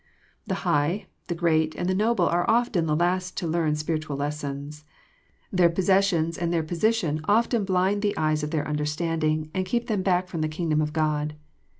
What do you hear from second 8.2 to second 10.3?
of their understanding, and keep them back